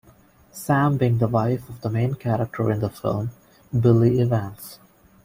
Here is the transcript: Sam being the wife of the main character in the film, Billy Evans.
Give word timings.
Sam 0.51 0.97
being 0.97 1.19
the 1.19 1.27
wife 1.27 1.69
of 1.69 1.81
the 1.81 1.89
main 1.91 2.15
character 2.15 2.71
in 2.71 2.79
the 2.79 2.89
film, 2.89 3.29
Billy 3.71 4.19
Evans. 4.19 4.79